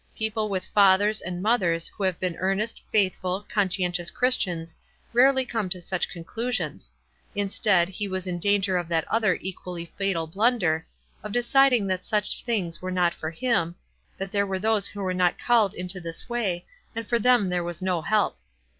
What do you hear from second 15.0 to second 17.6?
were not called into this way, and for them